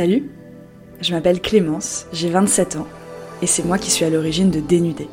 [0.00, 0.30] Salut,
[1.02, 2.88] je m'appelle Clémence, j'ai 27 ans,
[3.42, 5.08] et c'est moi qui suis à l'origine de Dénudé.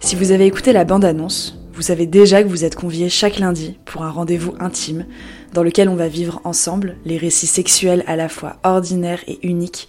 [0.00, 3.78] Si vous avez écouté la bande-annonce, vous savez déjà que vous êtes conviés chaque lundi
[3.84, 5.06] pour un rendez-vous intime
[5.52, 9.86] dans lequel on va vivre ensemble les récits sexuels à la fois ordinaires et uniques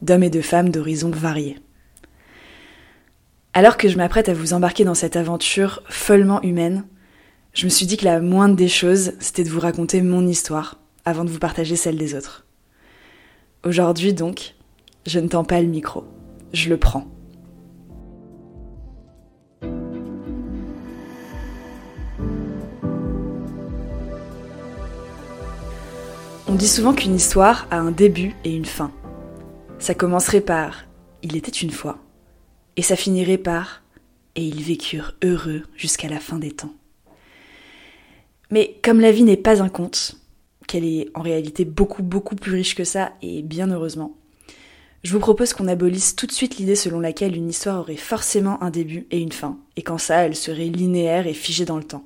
[0.00, 1.58] d'hommes et de femmes d'horizons variés.
[3.52, 6.84] Alors que je m'apprête à vous embarquer dans cette aventure follement humaine,
[7.52, 10.78] je me suis dit que la moindre des choses, c'était de vous raconter mon histoire
[11.04, 12.46] avant de vous partager celle des autres.
[13.62, 14.54] Aujourd'hui donc,
[15.04, 16.04] je ne tends pas le micro,
[16.54, 17.06] je le prends.
[26.48, 28.90] On dit souvent qu'une histoire a un début et une fin.
[29.78, 30.84] Ça commencerait par
[31.22, 31.98] Il était une fois,
[32.76, 33.82] et ça finirait par
[34.36, 36.72] Et ils vécurent heureux jusqu'à la fin des temps.
[38.50, 40.19] Mais comme la vie n'est pas un conte,
[40.70, 44.16] qu'elle est en réalité beaucoup beaucoup plus riche que ça, et bien heureusement,
[45.02, 48.62] je vous propose qu'on abolisse tout de suite l'idée selon laquelle une histoire aurait forcément
[48.62, 51.82] un début et une fin, et qu'en ça elle serait linéaire et figée dans le
[51.82, 52.04] temps.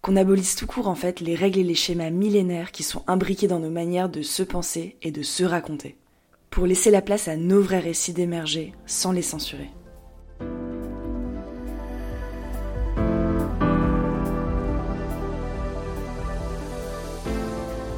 [0.00, 3.46] Qu'on abolisse tout court en fait les règles et les schémas millénaires qui sont imbriqués
[3.46, 5.98] dans nos manières de se penser et de se raconter,
[6.48, 9.68] pour laisser la place à nos vrais récits d'émerger sans les censurer.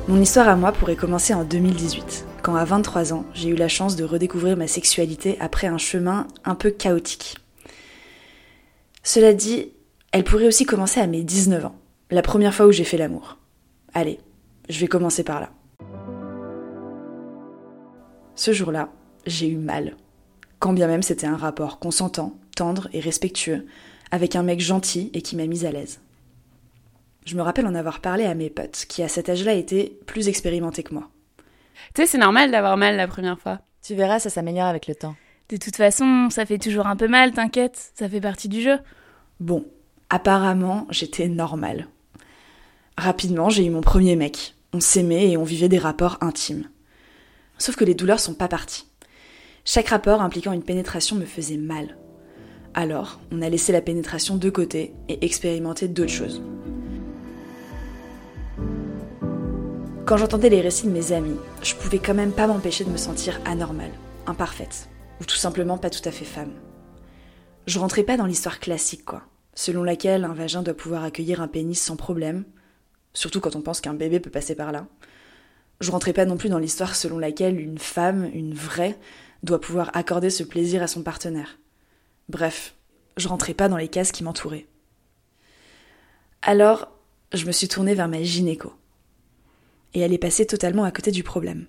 [0.07, 3.69] Mon histoire à moi pourrait commencer en 2018, quand à 23 ans, j'ai eu la
[3.69, 7.37] chance de redécouvrir ma sexualité après un chemin un peu chaotique.
[9.03, 9.73] Cela dit,
[10.13, 11.77] elle pourrait aussi commencer à mes 19 ans,
[12.11, 13.39] la première fois où j'ai fait l'amour.
[13.95, 14.21] Allez,
[14.69, 15.49] je vais commencer par là.
[18.35, 18.91] Ce jour-là,
[19.25, 19.97] j'ai eu mal.
[20.59, 23.65] Quand bien même c'était un rapport consentant, tendre et respectueux,
[24.11, 26.01] avec un mec gentil et qui m'a mise à l'aise.
[27.25, 30.29] Je me rappelle en avoir parlé à mes potes, qui à cet âge-là étaient plus
[30.29, 31.09] expérimentés que moi.
[31.95, 33.61] Tu sais, c'est normal d'avoir mal la première fois.
[33.83, 35.17] Tu verras, ça s'améliore avec le temps.
[35.49, 38.79] De toute façon, ça fait toujours un peu mal, t'inquiète, ça fait partie du jeu.
[39.41, 39.67] Bon,
[40.11, 41.89] apparemment, j'étais normale.
[42.97, 44.55] Rapidement, j'ai eu mon premier mec.
[44.73, 46.69] On s'aimait et on vivait des rapports intimes.
[47.59, 48.87] Sauf que les douleurs sont pas parties.
[49.65, 51.97] Chaque rapport impliquant une pénétration me faisait mal.
[52.75, 56.43] Alors, on a laissé la pénétration de côté et expérimenté d'autres choses.
[60.07, 62.99] Quand j'entendais les récits de mes amis, je pouvais quand même pas m'empêcher de me
[62.99, 63.93] sentir anormale,
[64.27, 66.53] imparfaite, ou tout simplement pas tout à fait femme.
[67.67, 69.23] Je rentrais pas dans l'histoire classique, quoi,
[69.55, 72.45] selon laquelle un vagin doit pouvoir accueillir un pénis sans problème,
[73.15, 74.87] surtout quand on pense qu'un bébé peut passer par là.
[75.81, 78.99] Je rentrais pas non plus dans l'histoire selon laquelle une femme, une vraie,
[79.43, 81.59] doit pouvoir accorder ce plaisir à son partenaire.
[82.29, 82.75] Bref,
[83.17, 84.67] je rentrais pas dans les cases qui m'entouraient.
[86.43, 86.93] Alors,
[87.33, 88.75] je me suis tournée vers ma gynéco.
[89.95, 91.67] Et elle est passée totalement à côté du problème.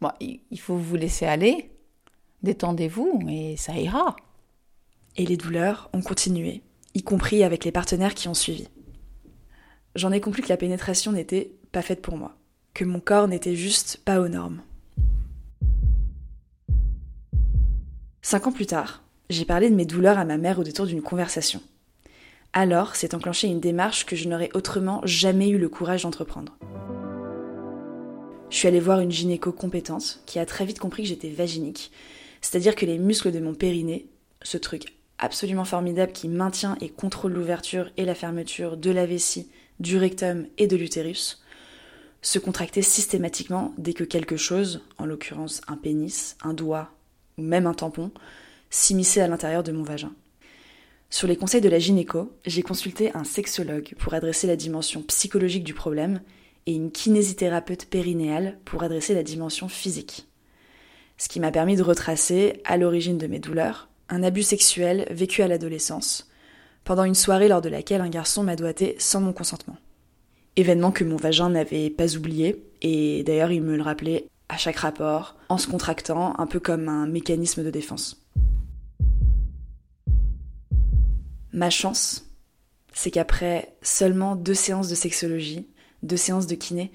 [0.00, 1.70] Bon, il faut vous laisser aller,
[2.42, 4.16] détendez-vous et ça ira.
[5.16, 6.62] Et les douleurs ont continué,
[6.94, 8.68] y compris avec les partenaires qui ont suivi
[9.98, 12.36] j'en ai conclu que la pénétration n'était pas faite pour moi,
[12.72, 14.62] que mon corps n'était juste pas aux normes.
[18.22, 21.02] Cinq ans plus tard, j'ai parlé de mes douleurs à ma mère au détour d'une
[21.02, 21.60] conversation.
[22.52, 26.56] Alors s'est enclenchée une démarche que je n'aurais autrement jamais eu le courage d'entreprendre.
[28.50, 31.92] Je suis allée voir une gynéco compétente qui a très vite compris que j'étais vaginique,
[32.40, 34.06] c'est-à-dire que les muscles de mon périnée,
[34.42, 39.50] ce truc absolument formidable qui maintient et contrôle l'ouverture et la fermeture de la vessie
[39.80, 41.42] du rectum et de l'utérus,
[42.22, 46.90] se contracter systématiquement dès que quelque chose, en l'occurrence un pénis, un doigt
[47.36, 48.10] ou même un tampon,
[48.70, 50.12] s'immisçait à l'intérieur de mon vagin.
[51.10, 55.64] Sur les conseils de la gynéco, j'ai consulté un sexologue pour adresser la dimension psychologique
[55.64, 56.20] du problème
[56.68, 60.28] et une kinésithérapeute périnéale pour adresser la dimension physique.
[61.16, 65.40] Ce qui m'a permis de retracer, à l'origine de mes douleurs, un abus sexuel vécu
[65.40, 66.30] à l'adolescence,
[66.84, 69.78] pendant une soirée lors de laquelle un garçon m'a doigté sans mon consentement.
[70.56, 74.76] Événement que mon vagin n'avait pas oublié, et d'ailleurs il me le rappelait à chaque
[74.76, 78.22] rapport, en se contractant, un peu comme un mécanisme de défense.
[81.54, 82.26] Ma chance,
[82.92, 85.66] c'est qu'après seulement deux séances de sexologie,
[86.02, 86.92] deux séances de kiné,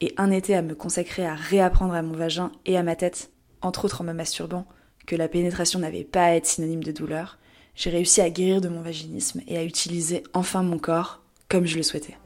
[0.00, 3.30] et un été à me consacrer à réapprendre à mon vagin et à ma tête,
[3.62, 4.66] entre autres en me masturbant,
[5.06, 7.38] que la pénétration n'avait pas à être synonyme de douleur,
[7.74, 11.76] j'ai réussi à guérir de mon vaginisme et à utiliser enfin mon corps comme je
[11.76, 12.16] le souhaitais.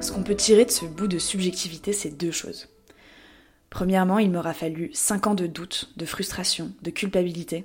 [0.00, 2.68] Ce qu'on peut tirer de ce bout de subjectivité, c'est deux choses.
[3.70, 7.64] Premièrement, il m'aura fallu cinq ans de doute, de frustration, de culpabilité,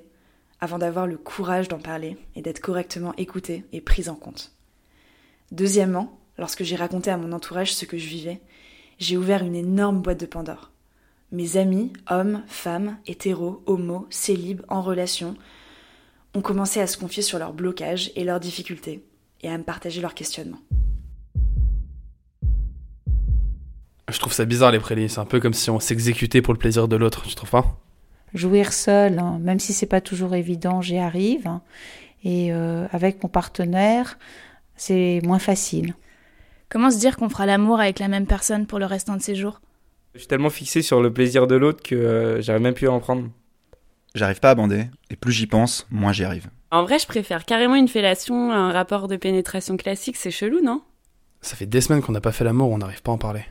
[0.62, 4.52] avant d'avoir le courage d'en parler et d'être correctement écoutée et prise en compte.
[5.50, 8.40] Deuxièmement, lorsque j'ai raconté à mon entourage ce que je vivais,
[9.00, 10.70] j'ai ouvert une énorme boîte de Pandore.
[11.32, 15.34] Mes amis, hommes, femmes, hétéros, homos, célibes, en relation,
[16.32, 19.04] ont commencé à se confier sur leurs blocages et leurs difficultés,
[19.42, 20.60] et à me partager leurs questionnements.
[24.08, 26.58] Je trouve ça bizarre les prélis, c'est un peu comme si on s'exécutait pour le
[26.58, 27.82] plaisir de l'autre, tu trouves pas?
[28.34, 31.46] Jouir seul, hein, même si c'est pas toujours évident, j'y arrive.
[31.46, 31.62] hein.
[32.24, 34.18] Et euh, avec mon partenaire,
[34.76, 35.94] c'est moins facile.
[36.68, 39.34] Comment se dire qu'on fera l'amour avec la même personne pour le restant de ses
[39.34, 39.60] jours?
[40.14, 42.92] Je suis tellement fixé sur le plaisir de l'autre que euh, j'arrive même plus à
[42.92, 43.28] en prendre.
[44.14, 46.48] J'arrive pas à bander, et plus j'y pense, moins j'y arrive.
[46.70, 50.60] En vrai, je préfère carrément une fellation à un rapport de pénétration classique, c'est chelou,
[50.62, 50.82] non?
[51.40, 53.44] Ça fait des semaines qu'on n'a pas fait l'amour, on n'arrive pas à en parler.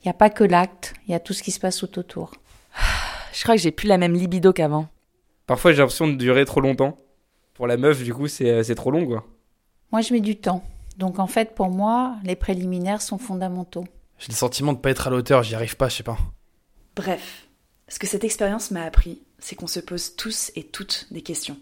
[0.00, 1.98] Il n'y a pas que l'acte, il y a tout ce qui se passe tout
[1.98, 2.32] autour.
[3.32, 4.88] Je crois que j'ai plus la même libido qu'avant.
[5.46, 6.96] Parfois j'ai l'impression de durer trop longtemps.
[7.54, 9.26] Pour la meuf, du coup, c'est euh, c'est trop long, quoi.
[9.90, 10.64] Moi, je mets du temps.
[10.96, 13.84] Donc en fait, pour moi, les préliminaires sont fondamentaux.
[14.18, 16.18] J'ai le sentiment de pas être à l'auteur, j'y arrive pas, je sais pas.
[16.96, 17.48] Bref,
[17.88, 21.58] ce que cette expérience m'a appris, c'est qu'on se pose tous et toutes des questions.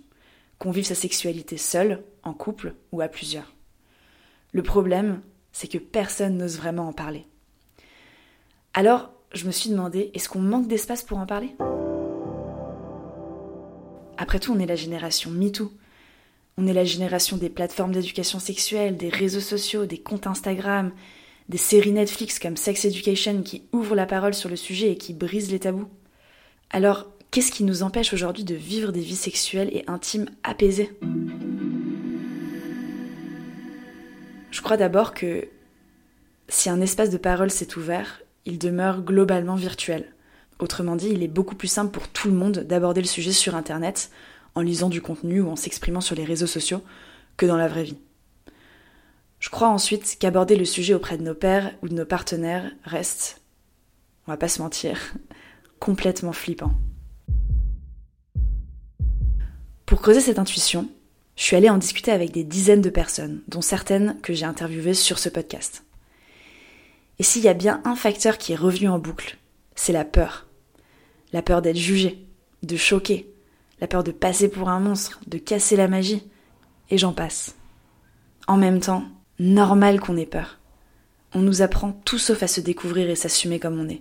[0.58, 3.54] Qu'on vive sa sexualité seul, en couple ou à plusieurs.
[4.52, 5.22] Le problème,
[5.52, 7.26] c'est que personne n'ose vraiment en parler.
[8.74, 11.54] Alors, je me suis demandé, est-ce qu'on manque d'espace pour en parler?
[14.18, 15.72] Après tout, on est la génération MeToo.
[16.58, 20.92] On est la génération des plateformes d'éducation sexuelle, des réseaux sociaux, des comptes Instagram,
[21.48, 25.14] des séries Netflix comme Sex Education qui ouvrent la parole sur le sujet et qui
[25.14, 25.88] brisent les tabous.
[26.70, 30.90] Alors, qu'est-ce qui nous empêche aujourd'hui de vivre des vies sexuelles et intimes apaisées?
[34.50, 35.48] Je crois d'abord que
[36.48, 40.14] si un espace de parole s'est ouvert, il demeure globalement virtuel.
[40.58, 43.54] Autrement dit, il est beaucoup plus simple pour tout le monde d'aborder le sujet sur
[43.54, 44.10] Internet,
[44.54, 46.82] en lisant du contenu ou en s'exprimant sur les réseaux sociaux,
[47.36, 47.98] que dans la vraie vie.
[49.38, 53.40] Je crois ensuite qu'aborder le sujet auprès de nos pères ou de nos partenaires reste,
[54.26, 54.98] on va pas se mentir,
[55.78, 56.72] complètement flippant.
[59.86, 60.88] Pour creuser cette intuition,
[61.36, 64.94] je suis allée en discuter avec des dizaines de personnes, dont certaines que j'ai interviewées
[64.94, 65.84] sur ce podcast.
[67.20, 69.36] Et s'il y a bien un facteur qui est revenu en boucle,
[69.74, 70.46] c'est la peur.
[71.34, 72.26] La peur d'être jugé,
[72.62, 73.30] de choquer,
[73.78, 76.22] la peur de passer pour un monstre, de casser la magie,
[76.88, 77.56] et j'en passe.
[78.48, 79.04] En même temps,
[79.38, 80.60] normal qu'on ait peur.
[81.34, 84.00] On nous apprend tout sauf à se découvrir et s'assumer comme on est.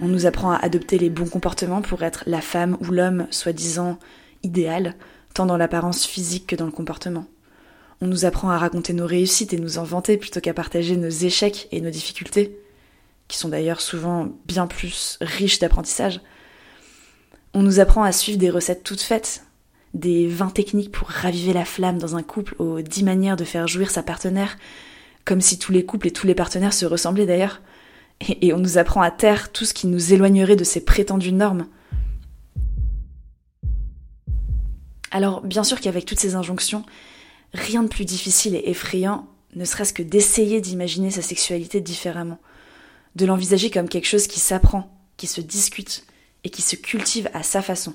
[0.00, 3.98] On nous apprend à adopter les bons comportements pour être la femme ou l'homme soi-disant
[4.42, 4.94] idéal,
[5.34, 7.26] tant dans l'apparence physique que dans le comportement.
[8.00, 11.08] On nous apprend à raconter nos réussites et nous en vanter plutôt qu'à partager nos
[11.08, 12.56] échecs et nos difficultés,
[13.26, 16.20] qui sont d'ailleurs souvent bien plus riches d'apprentissage.
[17.54, 19.42] On nous apprend à suivre des recettes toutes faites,
[19.94, 23.66] des 20 techniques pour raviver la flamme dans un couple aux 10 manières de faire
[23.66, 24.58] jouir sa partenaire,
[25.24, 27.60] comme si tous les couples et tous les partenaires se ressemblaient d'ailleurs.
[28.20, 31.32] Et, et on nous apprend à taire tout ce qui nous éloignerait de ces prétendues
[31.32, 31.66] normes.
[35.10, 36.84] Alors, bien sûr qu'avec toutes ces injonctions,
[37.52, 42.38] rien de plus difficile et effrayant, ne serait-ce que d'essayer d'imaginer sa sexualité différemment,
[43.16, 46.04] de l'envisager comme quelque chose qui s'apprend, qui se discute
[46.44, 47.94] et qui se cultive à sa façon.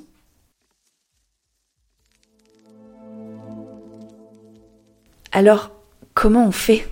[5.31, 5.71] Alors,
[6.13, 6.87] comment on fait?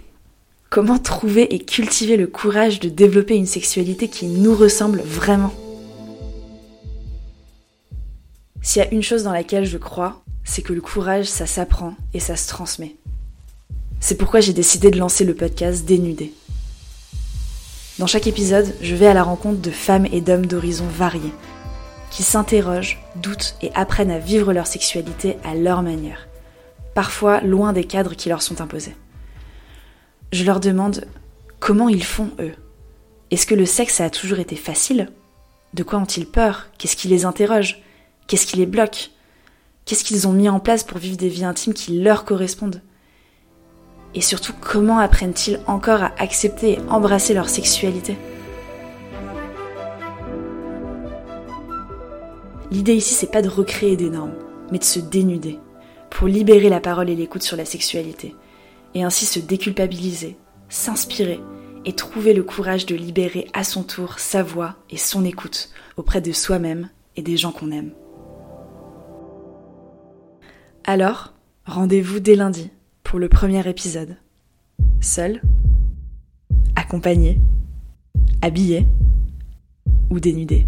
[0.69, 5.53] Comment trouver et cultiver le courage de développer une sexualité qui nous ressemble vraiment?
[8.61, 11.95] S'il y a une chose dans laquelle je crois, c'est que le courage, ça s'apprend
[12.13, 12.97] et ça se transmet.
[14.01, 16.33] C'est pourquoi j'ai décidé de lancer le podcast Dénudé.
[17.99, 21.31] Dans chaque épisode, je vais à la rencontre de femmes et d'hommes d'horizons variés,
[22.09, 26.27] qui s'interrogent, doutent et apprennent à vivre leur sexualité à leur manière,
[26.95, 28.97] parfois loin des cadres qui leur sont imposés.
[30.33, 31.05] Je leur demande
[31.61, 32.55] comment ils font eux.
[33.29, 35.13] Est-ce que le sexe a toujours été facile?
[35.73, 36.67] De quoi ont-ils peur?
[36.77, 37.81] Qu'est-ce qui les interroge?
[38.27, 39.11] Qu'est-ce qui les bloque?
[39.91, 42.81] Qu'est-ce qu'ils ont mis en place pour vivre des vies intimes qui leur correspondent
[44.15, 48.15] Et surtout, comment apprennent-ils encore à accepter et embrasser leur sexualité
[52.71, 54.35] L'idée ici, c'est pas de recréer des normes,
[54.71, 55.59] mais de se dénuder,
[56.09, 58.33] pour libérer la parole et l'écoute sur la sexualité,
[58.95, 60.37] et ainsi se déculpabiliser,
[60.69, 61.41] s'inspirer
[61.83, 65.67] et trouver le courage de libérer à son tour sa voix et son écoute
[65.97, 67.91] auprès de soi-même et des gens qu'on aime.
[70.83, 71.33] Alors,
[71.65, 72.71] rendez-vous dès lundi
[73.03, 74.17] pour le premier épisode.
[74.99, 75.41] Seul,
[76.75, 77.39] accompagné,
[78.41, 78.87] habillé
[80.09, 80.65] ou dénudé.